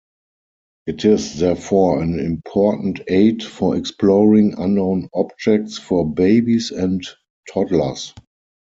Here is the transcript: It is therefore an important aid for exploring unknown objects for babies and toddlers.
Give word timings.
It 0.87 1.05
is 1.05 1.37
therefore 1.37 2.01
an 2.01 2.19
important 2.19 3.01
aid 3.07 3.43
for 3.43 3.77
exploring 3.77 4.55
unknown 4.57 5.09
objects 5.13 5.77
for 5.77 6.09
babies 6.11 6.71
and 6.71 7.05
toddlers. 7.53 8.11